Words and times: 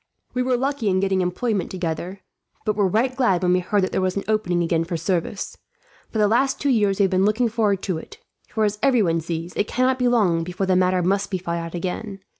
"We 0.33 0.41
were 0.41 0.57
lucky 0.57 0.89
in 0.89 0.99
getting 0.99 1.21
employment 1.21 1.69
together, 1.69 2.21
but 2.65 2.75
were 2.75 2.87
right 2.87 3.15
glad 3.15 3.43
when 3.43 3.53
we 3.53 3.59
heard 3.59 3.83
that 3.83 3.91
there 3.91 4.01
was 4.01 4.17
an 4.17 4.23
opening 4.27 4.63
again 4.63 4.83
for 4.83 4.97
service. 4.97 5.59
For 6.09 6.17
the 6.17 6.27
last 6.27 6.59
two 6.59 6.69
years 6.71 6.97
we 6.97 7.03
have 7.03 7.11
been 7.11 7.23
looking 7.23 7.49
forward 7.49 7.83
to 7.83 7.99
it; 7.99 8.17
for 8.49 8.63
as 8.63 8.79
everyone 8.81 9.21
sees, 9.21 9.53
it 9.55 9.67
cannot 9.67 9.99
be 9.99 10.07
long 10.07 10.43
before 10.43 10.65
the 10.65 10.75
matter 10.75 11.03
must 11.03 11.29
be 11.29 11.37
fought 11.37 11.59
out 11.59 11.75
again. 11.75 12.21